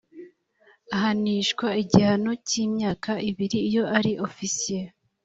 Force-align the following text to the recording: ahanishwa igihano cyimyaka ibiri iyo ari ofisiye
ahanishwa 0.95 1.67
igihano 1.83 2.31
cyimyaka 2.47 3.11
ibiri 3.29 3.57
iyo 3.69 3.83
ari 3.97 4.11
ofisiye 4.27 4.83